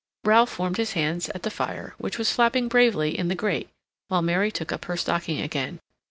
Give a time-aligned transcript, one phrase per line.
[0.23, 3.69] Ralph warmed his hands at the fire, which was flapping bravely in the grate,
[4.07, 5.79] while Mary took up her stocking again.